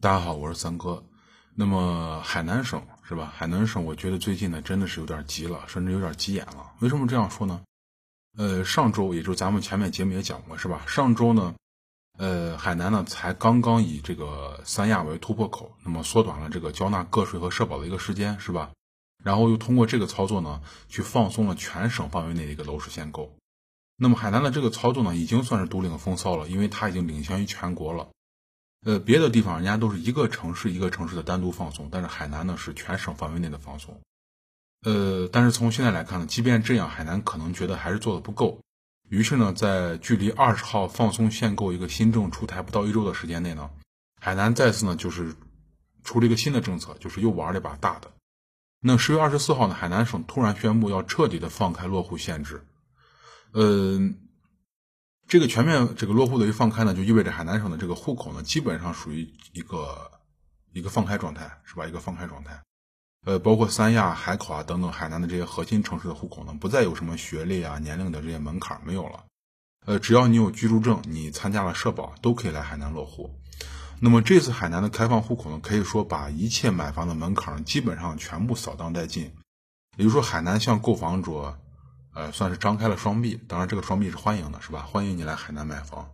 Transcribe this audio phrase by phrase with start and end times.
[0.00, 1.02] 大家好，我是三哥。
[1.56, 3.32] 那么海南省是吧？
[3.36, 6.70] 海南省，我觉得最近呢真的是有点急了，甚至有点急眼了。
[6.78, 7.62] 为什么这样说呢？
[8.36, 10.82] 呃，上周也就是咱们前面节目也讲过是吧？
[10.86, 11.52] 上周呢，
[12.16, 18.70] 呃，海南呢才刚刚以这个三亚为突破口，那么缩短了这个交纳个税和社保的一个时间是吧？
[19.24, 23.34] 然后又通过这个操作呢，去放松了全省范围内的一个楼市限购。
[23.96, 28.06] 那么海南的这个操作呢，已经算是独领风骚了，因为它已经领先于全国了。
[28.84, 34.00] 呃，别的地方人家都是一个城市一个城市的单独放松，但是海南呢是全省范围内的放松。
[34.82, 38.60] 呃，但是从现在来看呢，即便这样，海南可能觉得还是做的不够。
[39.08, 43.68] 于是呢，在距离二十号放松限购一个新政出台不到一周的时间内呢，
[44.20, 45.34] 海南再次呢就是
[46.04, 48.12] 出了一个新的政策，就是又玩了一把大的。
[48.80, 52.64] 那十月二十四号呢，海南省突然宣布要彻底的放开落户限制。
[53.52, 54.20] 嗯。
[55.28, 60.10] 这个全面这个落户的一放开呢，就意味着海南省的这个户口呢，基本上属于一个
[60.72, 61.86] 一个放开状态，是吧？
[61.86, 62.58] 一个放开状态。
[63.26, 69.22] 呃，包括三亚、海口啊等等海南的这些核心城市的户口呢，不再有什么学历啊、年龄的这些门槛没有了。
[69.84, 73.38] 呃，只要你有居住证，你参加了社保，都可以来海南落户。
[74.00, 79.30] 那么这次海南的开放户口呢，可以说把一切买房的门槛基本上全部扫荡殆尽。
[79.98, 81.58] 也就是说，海南向购房者。
[82.14, 84.82] 呃，算是张开了双臂，当然这个双臂是欢迎的，是吧？
[84.82, 86.10] 欢迎你来海南买房。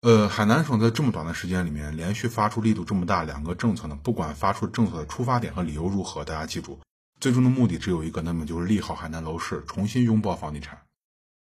[0.00, 6.78] 呃，海南省在这么短的时间里面连续发出力度这么大两个政策呢，不管发出政策的出发点和理由如何，大家记住，
[7.18, 10.82] 最终的目的只有一个，那么就是利好海南楼市，重新拥抱房地产。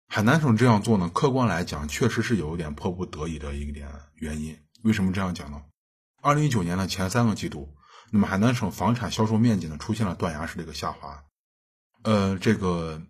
[0.08, 4.58] 海南省这样做呢，客观来讲确实是有一点迫不得已的一点原因。
[4.82, 5.62] 为什么这样讲呢？
[6.20, 7.74] 二零一九年的前三个季度，
[8.10, 11.24] 那么海南省房产销售面积呢出现了断崖式的一个下滑。
[12.02, 13.00] 呃，这个。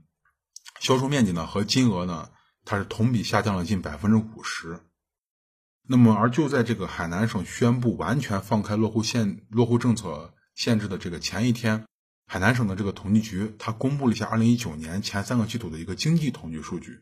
[0.85, 2.29] 销售面积呢和金额呢，
[2.67, 4.79] 它是同比下降了近百分之五十。
[5.89, 11.87] 那么，而就在这个海南省宣布完全放开落户限落户政策限制的这个前一天，
[12.27, 17.01] 海南省的这个统计局它公布了一下二零一九年前三个季度的一个经济统计数据。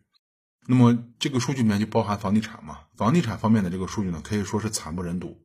[0.68, 2.82] 那么，这个数据里面就包含房地产嘛？
[2.96, 5.44] 房地产方面的这个数据呢，可以说是惨不忍睹。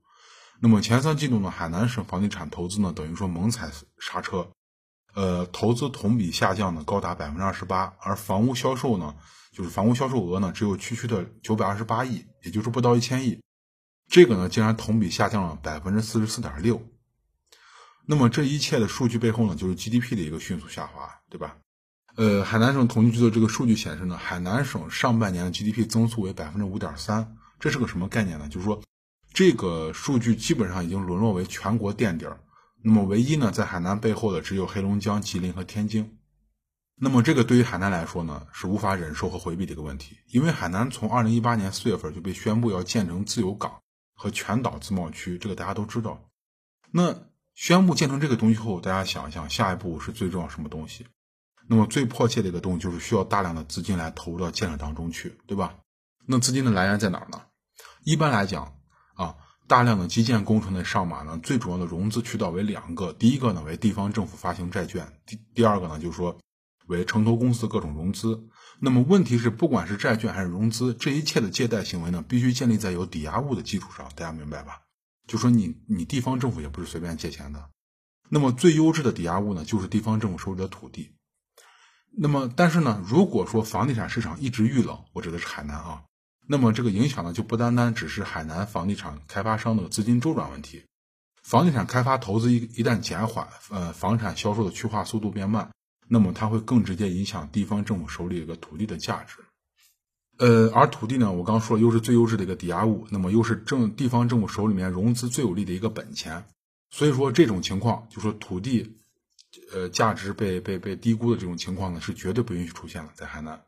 [0.60, 4.48] 那么前三季度呢，海南省房地产投资呢，等于说猛踩刹车。
[5.18, 9.16] 呃，投资同比下降呢，高达百分之二十八，而房屋销售呢，
[9.52, 13.42] 就是房屋销售额呢，只有区区的九百二十八亿，也就是不到一千亿，
[14.08, 16.80] 这个呢，竟然同比下降了百分之四十四点六。
[18.06, 21.58] 那么这一切的数据背后呢，就是 GDP 的一个迅速下滑，对吧？
[22.16, 28.48] 呃，海南省统计局的这个数据显示呢，海南省上半年的 GDP 增速为百分之五点三，这是个什么概念呢？
[28.48, 28.80] 就是说，
[29.34, 32.40] 这个数据基本上已经沦落为全国垫底儿。
[32.88, 36.18] 那么唯一呢，在海南背后的只有黑龙江、吉林和天津。
[36.96, 43.82] 那么这个对于海南来说呢，是无法忍受和回避的一个问题，因为海南从二零一八年四月份就被宣布要建成自由港
[44.16, 46.30] 和全岛自贸区，这个大家都知道。
[46.90, 47.14] 那
[47.56, 51.06] 宣布建成这个东西后，大家想一想，下一步是最重要什么东西？
[51.68, 55.76] 那么最迫切的一个东西就是需要大量的资金来投入到建设当中去，对吧？
[56.26, 57.42] 那资金的来源在哪儿呢？
[58.06, 58.78] 一般来讲
[59.16, 59.36] 啊。
[59.68, 66.38] 大量的基建工程的上马呢，最主要的融资渠道为两个，第一个呢为地方政府发行债券，第第二个呢就是说
[66.88, 68.48] 为城投公司各种融资。
[68.80, 74.80] 那么问题是，不管是债券还是融资，这一切的借贷行为呢，必须建立在有抵押物的基础上，大家明白吧？
[75.28, 77.70] 就说你你地方政府也不是随便借钱的。
[78.30, 81.12] 那么最优质的抵押物呢，就是地方政府手里的土地。
[82.18, 86.04] 那么但是呢，如果说房地产市场一直遇冷，我指的是海南啊。
[86.50, 90.84] 那么这个影响呢，就不单单只是海南房地产开发商的资金周转问题，
[91.44, 95.72] 房地产开发投资一一旦减缓，呃，房产销售的去化速度变慢，
[96.08, 99.40] 那么它会更直接影响地方政府手里一个土地的价值，
[100.38, 106.46] 呃，而土地呢，我刚说了，又是最优质的一个抵押物，那么又是政地方政府手里面融资最有利的一个本钱，
[106.90, 108.98] 所以说这种情况，就说土地，
[109.74, 113.62] 呃，价值被被被低估的这种情况呢，是绝对不允许出现的，在海南。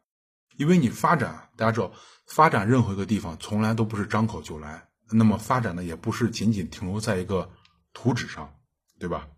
[0.60, 1.90] 因为你发展，大家知道，
[2.28, 4.90] 发展任何一个地方从来都不是张口就来。
[5.10, 7.50] 那么发展呢，也不是仅仅停留在一个
[7.94, 8.54] 图纸上，
[9.00, 9.30] 对吧？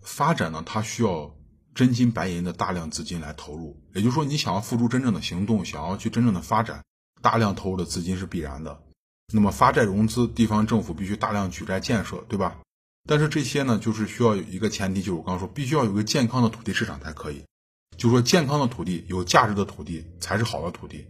[0.00, 1.36] 发展呢，它需要
[1.74, 3.78] 真金白银的大量资金来投入。
[3.94, 6.82] 也就是说，你想要付出真正的行动，想要去真正的发展，
[7.20, 8.80] 大量投入的资金是必然的。
[9.30, 12.56] 那么发债融资，地方政府必须大量举债建设，对吧？
[13.06, 17.44] 但是这些呢，就是需要有一个前提，就是我刚刚说，必须要有一个健康的土地市场才可以。
[17.98, 21.04] 就说健康的土地、有价值的土地才是好的土地。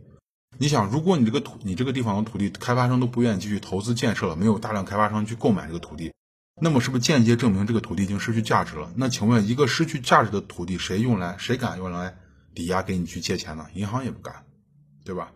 [0.57, 6.13] 你想，如果你这个土、你这个地方的土地开发商都不愿意继续投资建设了，没有大量开发商去购买这个土地，
[6.61, 8.91] 那么是不是间接证明这个土地已经失去价值了？
[8.97, 12.17] 那请问，一个失去价值的土地，谁用来、谁敢用来
[12.55, 13.67] 抵押给你去借钱呢？
[13.75, 14.47] 银行也不敢，
[15.05, 15.31] 对吧？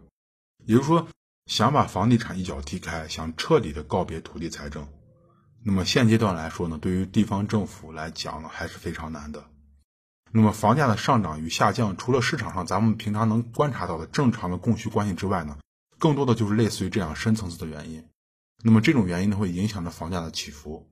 [0.64, 1.06] 也就是说，
[1.46, 4.88] 想把房地产一脚踢开，想彻底的告别土地财政，
[5.62, 9.44] 那么现阶段来说呢，对于地方政府来讲呢，还是非常难的。
[10.34, 15.58] 那么房价的上涨与下降，除了市场上咱们平常能观察到的正常的供需关系之外呢，
[15.98, 18.04] 更多的就是类似于这样深层次的原因。
[18.64, 20.88] 那么这种原因呢，会影响着房价的起伏。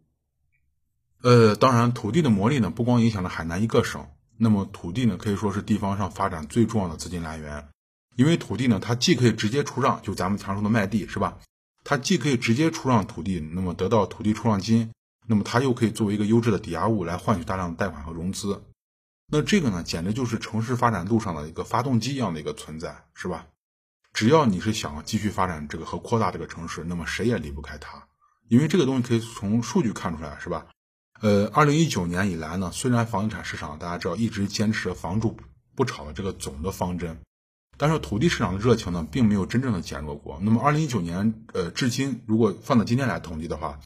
[1.23, 4.07] 呃，当然，土地的魔力呢，不光影响了海南一个省，
[4.37, 7.69] 那么土地呢，可以说是地方上发展最重要的资金来源。
[8.17, 11.39] 因为土地呢，它既可以直接出让，就咱们常说的卖地，是吧？
[11.83, 14.91] 它既可以直接出让土地，那么得到土地出让金，
[15.27, 18.63] 那么它又可以作为一个优质的抵押物来换取大量的贷款和融资。
[19.33, 23.47] 那这个呢，简直就是城市发展路上的一个发动机一样的一个存在，是吧？
[24.13, 28.09] 只要你是想继续发展这个和扩大这个城市，那么谁也离不开它，
[28.49, 30.67] 因为这个东西可以从数据看出来，是吧？
[31.21, 35.37] 呃，二零一九年以来呢，虽然房地产市场大家知道一直坚持房住
[35.77, 37.17] 不炒的这个总的方针，
[37.79, 40.41] 但是土地市场的热情呢，并没有真正的减弱过。
[40.43, 43.79] 那么二零一九年呃至今，如果放到今天来统计的话，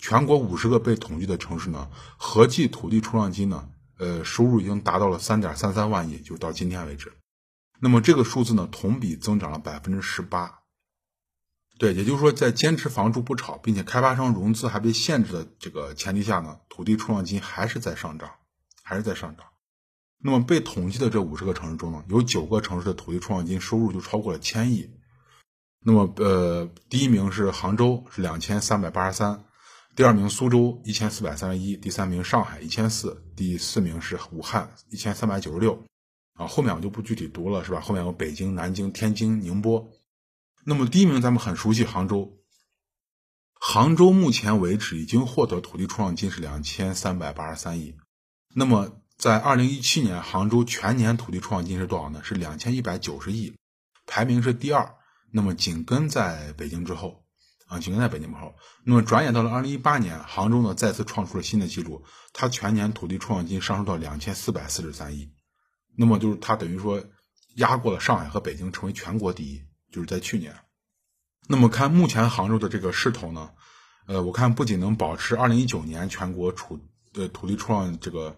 [0.00, 3.68] 全国五十个被统计的城市呢，合计土地出让金呢。
[3.98, 7.12] 呃，收入已经达到了三点三三万亿，就到今天为止。
[7.80, 10.60] 那么这个数字呢，同比增长了百分之十八。
[11.78, 18.30] 对，也就是说，在坚持房住不炒，并且开发商融资还被限制的这个前提下呢，土地出让金还是在上涨，
[18.82, 19.46] 还是在上涨。
[20.18, 24.90] 那么被统计的这五十个城市中呢，有九个城市的土地出让金收入就超过了千亿。
[25.80, 29.44] 那么，呃，第一名是杭州，是两千三百八十三。
[29.96, 35.82] 第二名苏州一千四百三十一，第三名上海一千四，第四名是武汉一千三百九十六，
[36.34, 37.80] 啊，后面我就不具体读了，是吧？
[37.80, 39.90] 后面有北京、南京、天津、宁波。
[40.64, 42.36] 那么第一名咱们很熟悉杭州，
[43.54, 47.96] 杭州目前为止已经获得土地出让金是两千三百八十三亿。
[48.54, 52.20] 那么在二零一七年，杭州全年土地出让金是多少呢？
[52.22, 53.54] 是两千一百九十亿，
[54.04, 54.94] 排名是第二，
[55.30, 57.25] 那么紧跟在北京之后。
[57.66, 58.56] 啊，紧跟在北京门后。
[58.84, 65.30] 那么转眼到了二零一八年，杭州呢再次创出了新的纪录，它全年土地出让金上升到两千四百四十三亿。
[65.96, 67.04] 那么就是它等于说
[67.56, 69.62] 压过了上海和北京，成为全国第一。
[69.92, 70.54] 就是在去年。
[71.48, 73.50] 那么看目前杭州的这个势头呢，
[74.06, 76.80] 呃，我看不仅能保持二零一九年全国土
[77.14, 78.36] 呃土地出让这个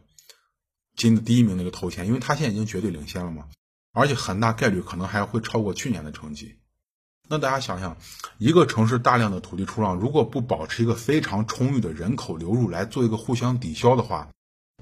[0.95, 3.49] 金的第一名那个头衔，因为它现在已经绝对领先了嘛，
[3.93, 6.58] 而且很大概率可能还会超过去年的成绩。
[7.31, 7.99] 那大家想想，
[8.39, 14.29] 一个城市大量的土地出让，如果不保持一个非常充裕的人口流入来做一个互相抵消的话，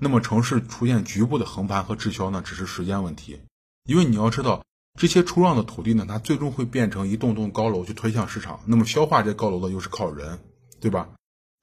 [0.00, 3.40] 那么城市出现局部的横盘和滞销呢，只是时间问题。
[3.88, 4.62] 因为你要知道，
[4.96, 8.60] 这些出让的土地呢，它最终会变成一栋栋高楼去推向市场。
[8.66, 10.38] 那么消化这高楼的又是靠人，
[10.81, 11.08] 对吧？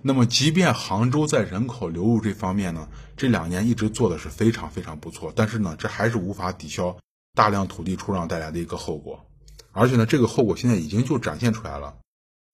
[0.04, 6.98] 那么即便杭州在人口流入这方面呢，这两年一直做的是非常非常不错，但是呢，这还是无法抵消
[7.34, 9.26] 大量土地出让带来的一个后果。
[9.74, 11.98] 而且呢，这个后果现在已经就展现出来了。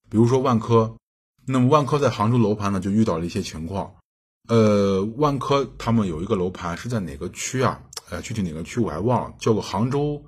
[0.10, 0.96] 比如说万科，
[1.46, 3.94] 那么万科在杭州楼盘呢就遇到了一些情况。
[4.48, 7.84] 呃，万科他们有一个楼盘是在哪个区啊？
[8.10, 10.26] 呃，具体哪个区我还忘了，叫做杭州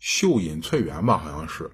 [0.00, 1.70] 秀隐翠园吧，好像是。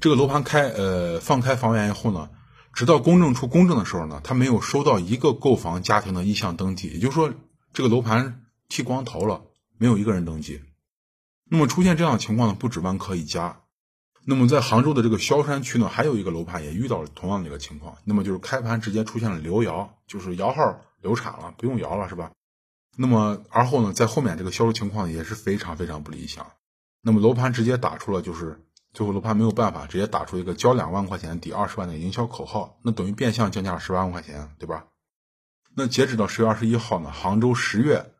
[0.00, 2.30] 这个楼盘开呃放开房源以后呢，
[2.72, 7.34] 直到公证处公证的时候呢，他没有收到一个购房家庭的意向登记，也就是说
[7.74, 9.42] 这个楼盘剃光头了，
[9.76, 10.62] 没有一个人登记。
[11.44, 13.61] 那么出现这样的情况呢，不止万科一家。
[14.24, 17.96] 那么在杭州的这个萧山区呢，还有一个楼盘也遇到了同样的一个情况。
[18.04, 22.30] 那么就是开盘直接出现了流摇，就是摇号流产了，不用摇了，是吧？
[22.96, 26.46] 那么而后呢，在后面这个销售情况也是非常非常不理想。
[27.00, 28.60] 那么楼盘直接打出了，就是
[28.92, 34.86] 最后楼盘没有办法，直接打出一个交两万块钱抵二十万的营销口号，那等于变相降价了十八万块钱，对吧？
[35.74, 38.12] 那截止到十月二十一号呢，杭州十月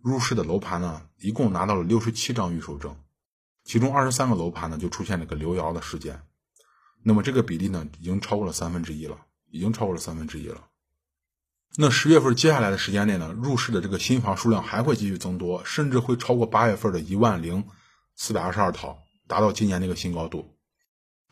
[0.00, 2.96] 入市的楼盘呢，一共拿到了六十七张预售证。
[3.64, 6.22] 其中二十三个楼盘呢，就出现了个流摇的事件，
[7.02, 9.18] 那么这个比例呢，已经超过了三分之一了，
[9.50, 10.66] 已经超过了三分之一了。
[11.76, 17.64] 那十月份接下来的时间内呢，入市的这个新房数量还会继续增多，甚至会超过八月份的一万零
[18.16, 20.56] 四百二十二套，达到今年的一个新高度。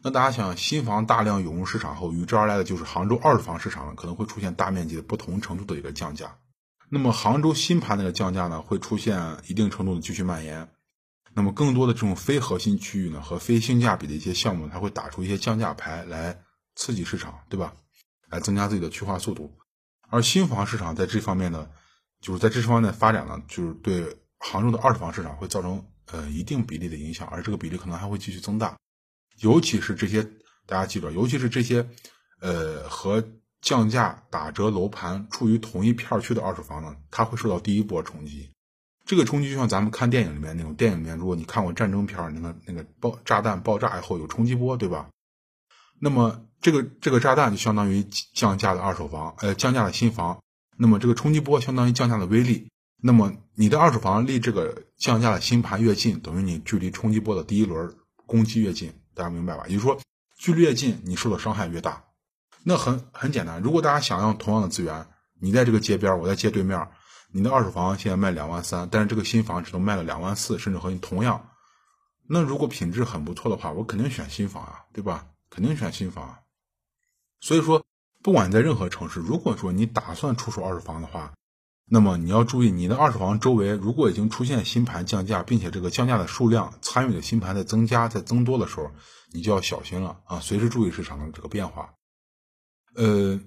[0.00, 6.37] 那大家想，新房大量涌入市场后，与之而来的就是杭州二手房市场可能会出现大面积的不同程度的一个降价。
[6.88, 10.70] 那么杭州新盘那个降价呢，会出现一定程度的继续蔓延。
[11.35, 16.37] 那么更多的这种非核心区域呢，和非性价比的一些项目，它会打出一些降价牌来
[16.75, 17.73] 刺激市场，对吧？
[18.30, 19.52] 来增加自己的去化速度。
[20.11, 21.68] 而新房市场在这方面呢，
[22.20, 28.76] 就是在这方面的发展呢，就是对杭州的二手房市场会造成呃一定比例的影响，而这个比例可能还会继续增大。
[29.40, 30.23] 尤其是这些
[30.66, 31.87] 大家记住，尤其是这些
[32.40, 33.23] 呃和
[33.61, 38.50] 降价打折楼盘处于同一片区的二手房呢，它会受到第一波冲击。
[39.09, 45.09] 这个冲击就像咱们看电影里面那种电影里面，如果你看过战争片那个那个爆炸弹爆炸以后有冲击波，对吧？
[45.99, 50.38] 那么这个这个炸弹就相当于降价的二手房，呃，降价的新房。
[50.77, 52.69] 那么这个冲击波相当于降价的威力。
[53.00, 57.91] 那么你的二手房离这个降价的新盘越近，等于你距离冲击波的第一轮
[58.27, 58.93] 攻击越近。
[59.15, 59.65] 大家明白吧？
[59.69, 59.99] 也就是说，
[60.37, 62.05] 距离越近，你受的伤害越大。
[62.62, 65.07] 那很很简单，如果大家想要同样的资源，
[65.41, 66.87] 你在这个街边，我在街对面，
[67.32, 71.50] 你的二手房现在卖两万三，但是这个新房只能卖了两万四，甚至和你同样。
[72.26, 75.26] 那如果品质很不错的话，我肯定选新房啊，对吧？
[75.50, 76.38] 肯定选新房。
[77.40, 77.85] 所以说，
[78.23, 81.32] 不管在任何城市，如果说你打算出手二手房的话，
[81.90, 88.90] 那么你要注意，你的二手房周围如果已经出现新盘降价，并且这个降价的数量参与的新盘在增加、在增多的时候，
[89.32, 90.40] 你就要小心了啊！
[90.40, 91.94] 随时注意市场的这个变化。
[92.94, 93.40] 呃，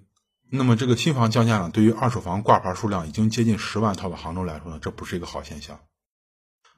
[0.54, 5.80] 那么这个新房降价呢，对于二手房挂牌数量已经接近十万套的杭州来说呢，这不是一个好现象。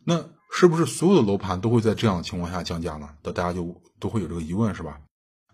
[0.03, 3.10] 那是不是所有的楼盘都会在这样的情况下降价呢？
[3.24, 5.01] 那大家就都会有这个疑问，是吧？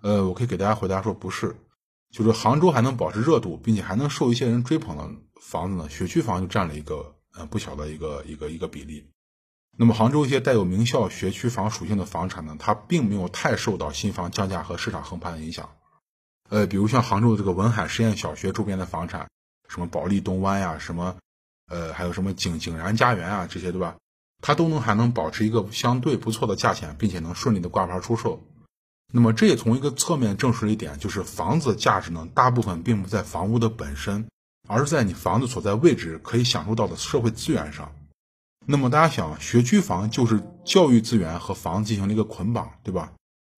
[0.02, 1.56] 呃，我可以给大家回答说，不是，
[2.12, 5.10] 就是杭州还能保持热度，并且还能受一些人追捧的
[5.42, 9.10] 房子呢，学区房就占了一个呃不小的一个一个一个比例。
[9.78, 15.70] 那么杭州一些带有名校学区房属性的房产呢，它并没有太受到新房降价和市场横盘的影响。
[16.50, 19.28] 呃，比如像杭州的这个文海实验小学周边的房产，
[19.68, 21.16] 什么保利东湾呀，什么
[21.68, 23.96] 呃还有什么景景然家园啊这些，对吧？
[24.42, 28.44] 它都能还能保持一个相对不错的价钱，并且能顺利的挂牌出售。
[29.12, 34.28] 那么这也从一个侧面证实了一点，就是房子价值呢，大部分并不在房屋的本身，
[34.68, 37.92] 而是在你房子所在位置可以享受到的社会资源上。
[38.66, 43.12] 那么大家想，学区房就是教育资源和房子进行了一个捆绑，对吧？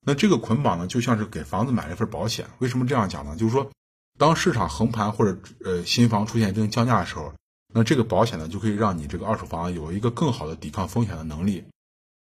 [0.06, 2.48] 那这个捆绑呢，就像是给房子买了一份保险。
[2.60, 3.36] 为什么这样讲呢？
[3.36, 3.72] 就是说，
[4.18, 7.34] 当市场横盘或者呃新房出现一定降价的时候，
[7.74, 11.64] 那这个保险呢，就可以让你这个二手房有一个更好的抵抗风险的能力。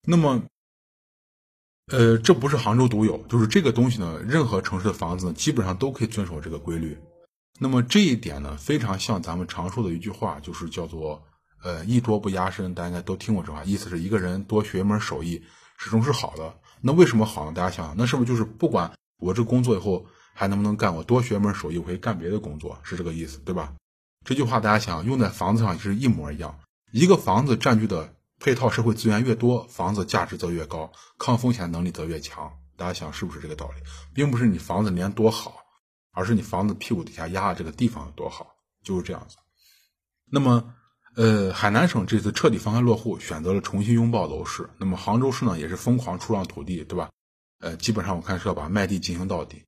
[0.06, 0.42] 那么。
[1.92, 6.98] 呃，这不是杭州独有，就是这个东西呢，任何城市的房子，基本上都可以遵守这个规律。
[7.60, 11.22] 那么这一点呢，非常像咱们常说的一句话，就是叫做
[11.62, 12.74] “呃，艺多不压身”。
[12.74, 15.44] 大家应该都听过这话，意思是一个人多学一门手艺，
[15.78, 16.56] 始终是好的。
[16.84, 17.54] 那为什么好呢？
[17.54, 23.74] 大家想想，那是不是就是不管我这工作以后还能不能干，我多学门手艺，我可以干别的工作，是这个意思，对吧？
[24.26, 26.60] 这句话大家想用在房子上，是一模一样。
[26.92, 28.14] 一个房子占据的。
[28.40, 32.52] 配套社会资源越多，房子价值则越高，抗风险能力则越强。
[32.76, 33.82] 大家想是不是这个道理？
[34.14, 35.60] 并不是你房子连多好，
[36.12, 39.38] 而是你房子屁股底下压的这个地方有多好，就是这样子。
[40.30, 40.74] 那么，
[41.16, 44.68] 呃，海南省这次彻底放开落户，选择了重新拥抱楼市。
[44.78, 47.10] 那么杭州市呢，也是疯狂出让土地，对吧？
[47.60, 49.64] 呃，基本上我看是要把卖地进行到底。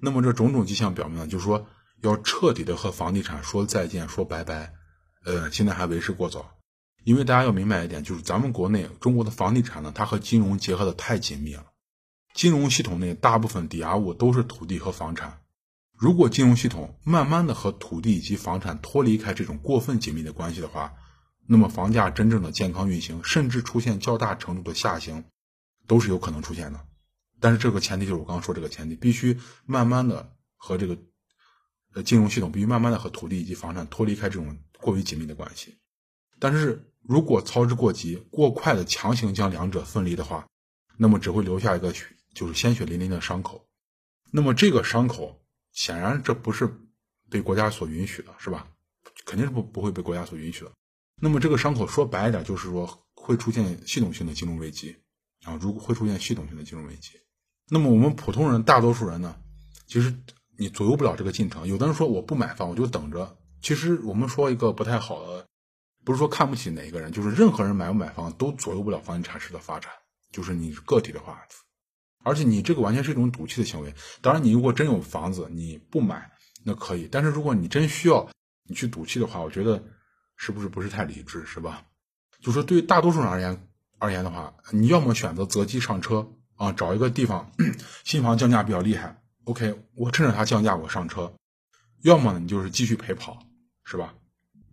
[0.00, 1.66] 那么这种种迹象表明呢，就是说
[2.02, 4.72] 要彻底的和房地产说再见，说拜拜。
[5.24, 6.52] 呃，现在还为时过早。
[7.04, 11.66] 因为大家要明白一点，就是咱们国内中国的房地产呢，它和金融结合的太紧密了。
[12.34, 15.40] 金融系统内大部分抵押物都是土地和房产。
[15.96, 20.94] 如果金融系统慢慢的和土地以及房产脱离开这种过分紧密的关系的话，
[21.46, 25.24] 那么房价真正的健康运行，甚至出现较大程度的下行，
[25.86, 26.80] 都是有可能出现的。
[27.40, 30.98] 但是这个前提就是我刚刚说这个前提，必须慢慢的和这个
[31.94, 35.78] 呃金融系统必须慢慢的和土地以及房产脱离开这种过于紧密的关系。
[36.38, 36.92] 但是。
[37.08, 40.48] 如果操之过急、过快的强行将两者分离的话，
[40.96, 41.94] 那么只会留下一个
[42.34, 43.68] 就是鲜血淋淋的伤口。
[44.32, 45.40] 那么这个伤口
[45.76, 46.68] 显然这不是
[47.30, 48.66] 被国家所允许的，是吧？
[49.26, 50.72] 肯定是不不会被国家所允许的。
[51.20, 54.96] 那么这个伤口说白一点，就是说会出现系统性的金融危机
[55.44, 55.56] 啊！
[55.60, 57.10] 如果会出现系统性的金融危机，
[57.68, 59.36] 那么我们普通人、大多数人呢，
[59.86, 60.12] 其实
[60.58, 61.68] 你左右不了这个进程。
[61.68, 63.38] 有的人说我不买房，我就等着。
[63.62, 65.46] 其实我们说一个不太好的。
[66.04, 69.90] 不是说看不起哪一个人，就是任何人买不买房都左右不了房地产市的发展。
[70.30, 71.42] 就是你个体的话，
[72.26, 73.94] 而且你这个完全是一种赌气的行为。
[74.20, 76.28] 当然，你如果真有房子，你不买
[76.64, 77.08] 那可以。
[77.08, 78.28] 但是如果你真需要
[78.64, 79.80] 你去赌气的话，我觉得
[80.34, 81.84] 是不是不是太理智，是吧？
[82.40, 83.68] 就说对于大多数人而言
[84.00, 87.52] 而言的话，你要么选择择机上车啊，找一个地方
[88.02, 91.32] 新房降价比较厉害，OK，我趁着它降价我上车；
[92.02, 93.38] 要么呢，你就是继续陪跑，
[93.84, 94.12] 是吧？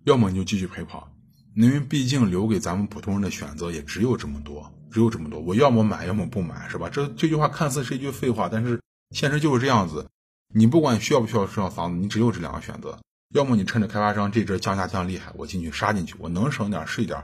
[0.06, 1.12] 要么你就继续陪跑。
[1.56, 5.40] 因为毕竟留给咱们普通人的选择也只有这么多，只有这么多。
[5.40, 6.90] 我要么买，要么不买，是吧？
[6.90, 8.82] 这这句话看似是一句废话，但是
[9.12, 10.08] 现实就是这样子。
[10.56, 13.00] 你不管需要不需要这套房子，你只有这两个选择：
[13.34, 17.22] 要么你趁着开发商这阵降价降厉害，我进去杀进去，我能省点是一点；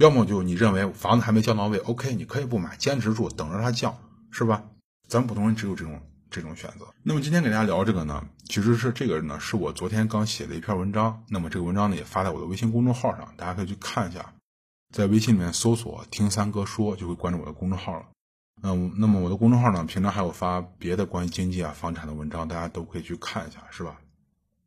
[0.00, 3.96] 要么就你认为房子还没降到位，OK，你可以不买，坚持住，等着它降，
[4.30, 4.64] 是吧？
[5.08, 6.00] 咱们普通人只有这种。
[6.30, 6.86] 这种选择。
[7.02, 11.24] 那么今天给大家聊这个呢，其实是这个呢，是我昨天刚写的一篇文章。
[11.28, 14.34] 那么这个文章呢，也发在我的微信公众号上，大家可以去看一下。
[14.92, 18.06] 在微信里面搜索“听三哥说”，就会关注我的公众号了。
[18.62, 24.00] 嗯，那么我的公众号呢，平常还有发别的关于经济啊、房产的文章，大家都可以去看一下，是吧？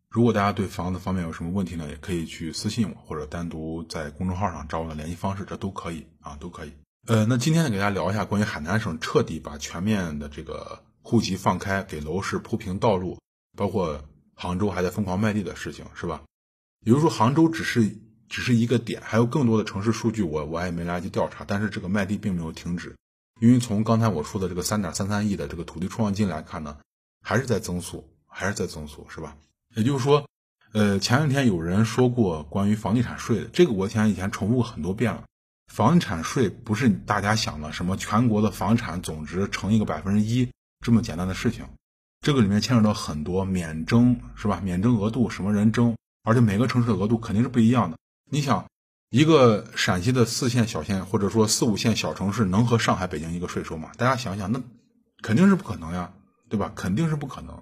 [0.09, 6.73] 如果大家对房子方面有什么问题呢，也可以去私信我，或者单独在公众号上找我的联系方式，这都可以啊，都可以。
[7.07, 13.19] 呃，那今天呢，给大家聊一下关于海南省彻底把全面的这个户籍放开，给楼市铺平道路，
[13.57, 14.03] 包括
[14.35, 16.21] 杭州还在疯狂卖地的事情，是吧？
[16.85, 17.97] 也就是说，杭州只是
[18.29, 22.95] 只是一个点，还有更多的城市数据，我我也没来得及调查，但是这个卖地并没有停止。
[23.39, 26.77] 因为从刚才我说的这个三点三三亿的这个土地出让金来看呢，
[27.21, 29.35] 还是在增速，还是在增速，是吧？
[29.75, 30.27] 也就是说，
[30.73, 35.23] 呃，前两天有人说过关于房地产税的，这个我前以前重复很多遍了。
[35.71, 40.49] 房产税不是大家想的什么全国的房产总值乘一个百分之一
[40.81, 41.65] 这么简单的事情，
[42.21, 44.59] 这个里面牵扯到很多免征，是吧？
[44.63, 47.97] 免征额度什么人征，而且每个城市的额度肯定是不一样的。
[48.29, 48.65] 你想。
[49.13, 53.91] 一个陕西的四线小县，或者说四五线小城市，能和上海、北京一个税收吗？
[53.97, 54.61] 大家想想，那
[55.21, 56.13] 肯定是不可能呀，
[56.47, 56.71] 对吧？
[56.73, 57.61] 肯定是不可能。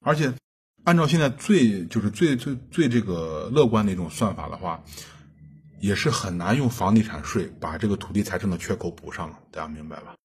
[0.00, 0.34] 而且，
[0.82, 4.82] 按照现在最就是最最最这个乐观的一种算法的话，
[5.78, 9.38] 也是很难用房地产税把这个土地财政的缺口补上了。
[9.52, 10.16] 大家明白吧？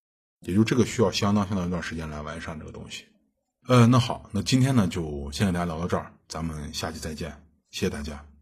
[0.43, 3.05] 也就这个需要相当相当一段时间来完善这个东西。
[3.67, 7.31] 呃，那好，那今天呢就先给大家聊到这儿，咱们下期再见，
[7.69, 8.32] 谢谢大家。